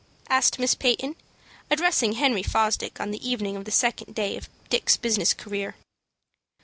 asked 0.29 0.57
Miss 0.57 0.73
Peyton, 0.73 1.15
addressing 1.69 2.13
Henry 2.13 2.41
Fosdick 2.41 2.99
on 2.99 3.11
the 3.11 3.21
evening 3.29 3.55
of 3.55 3.65
the 3.65 3.71
second 3.71 4.15
day 4.15 4.35
of 4.35 4.49
Dick's 4.67 4.97
business 4.97 5.31
career. 5.31 5.75